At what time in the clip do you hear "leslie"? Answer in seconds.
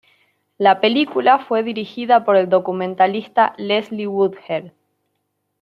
3.59-4.07